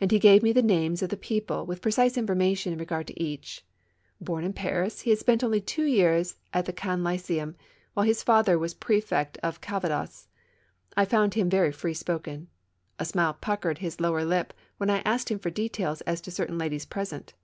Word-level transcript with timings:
And 0.00 0.12
he 0.12 0.20
gave 0.20 0.44
me 0.44 0.52
the 0.52 0.62
names 0.62 1.02
of 1.02 1.08
the 1.08 1.16
peoi)le, 1.16 1.40
28 1.44 1.48
TWO 1.48 1.54
CHABMERS. 1.54 1.66
with 1.66 1.82
precise 1.82 2.16
information 2.16 2.72
in 2.72 2.78
regard 2.78 3.08
to 3.08 3.20
each 3.20 3.64
one. 4.18 4.24
Born 4.24 4.44
in 4.44 4.52
Paris, 4.52 5.00
he 5.00 5.10
had 5.10 5.18
spent 5.18 5.42
only 5.42 5.60
two 5.60 5.82
years 5.82 6.36
at 6.54 6.66
the 6.66 6.72
Caen 6.72 7.02
Lyceum, 7.02 7.56
while 7.92 8.06
his 8.06 8.22
father 8.22 8.56
was 8.56 8.74
Prefect 8.74 9.38
of 9.42 9.60
Calvados. 9.60 10.28
I 10.96 11.04
found 11.04 11.34
him 11.34 11.50
very 11.50 11.72
free 11.72 11.94
spoken. 11.94 12.46
A 13.00 13.04
smile 13.04 13.34
puckered 13.34 13.80
bis 13.80 13.98
lower 14.00 14.24
lip 14.24 14.54
when 14.76 14.88
I 14.88 15.00
asked 15.00 15.32
him 15.32 15.40
for 15.40 15.50
details 15.50 16.00
as 16.02 16.20
to 16.20 16.30
certain 16.30 16.56
ladies 16.56 16.86
present. 16.86 17.34